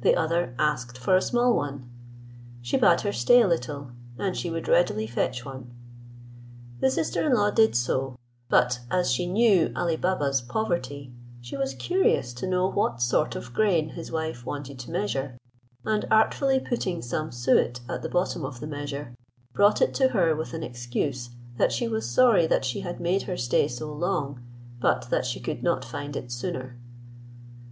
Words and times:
The 0.00 0.16
other 0.16 0.52
asked 0.58 0.98
for 0.98 1.14
a 1.14 1.22
small 1.22 1.54
one. 1.54 1.88
She 2.60 2.76
bade 2.76 3.02
her 3.02 3.12
stay 3.12 3.40
a 3.40 3.46
little, 3.46 3.92
and 4.18 4.36
she 4.36 4.50
would 4.50 4.66
readily 4.66 5.06
fetch 5.06 5.44
one. 5.44 5.70
The 6.80 6.90
sister 6.90 7.24
in 7.24 7.34
law 7.34 7.52
did 7.52 7.76
so, 7.76 8.16
but 8.48 8.80
as 8.90 9.12
she 9.12 9.26
knew 9.28 9.70
Ali 9.76 9.96
Baba's 9.96 10.40
poverty, 10.40 11.12
she 11.40 11.56
was 11.56 11.74
curious 11.74 12.32
to 12.32 12.48
know 12.48 12.66
what 12.68 13.00
sort 13.00 13.36
of 13.36 13.54
grain 13.54 13.90
his 13.90 14.10
wife 14.10 14.44
wanted 14.44 14.76
to 14.80 14.90
measure, 14.90 15.38
and 15.84 16.04
artfully 16.10 16.58
putting 16.58 17.00
some 17.00 17.30
suet 17.30 17.78
at 17.88 18.02
the 18.02 18.08
bottom 18.08 18.44
of 18.44 18.58
the 18.58 18.66
measure, 18.66 19.14
brought 19.52 19.80
it 19.80 19.94
to 19.94 20.08
her 20.08 20.34
with 20.34 20.52
an 20.52 20.64
excuse, 20.64 21.30
that 21.58 21.70
she 21.70 21.86
was 21.86 22.10
sorry 22.10 22.44
that 22.44 22.64
she 22.64 22.80
had 22.80 22.98
made 22.98 23.22
her 23.22 23.36
stay 23.36 23.68
so 23.68 23.92
long, 23.92 24.42
but 24.80 25.10
that 25.10 25.24
she 25.24 25.38
could 25.38 25.62
not 25.62 25.84
find 25.84 26.16
it 26.16 26.32
sooner. 26.32 26.76